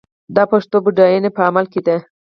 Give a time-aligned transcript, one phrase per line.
[0.35, 1.97] د پښتو بډاینه په عمل کې ده.